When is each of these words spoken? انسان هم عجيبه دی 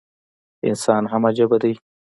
انسان 0.69 1.03
هم 1.11 1.21
عجيبه 1.29 1.57
دی 1.63 1.73